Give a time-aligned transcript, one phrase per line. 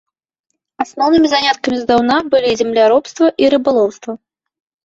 [0.83, 4.11] Асноўнымі заняткамі здаўна былі земляробства і рыбалоўства.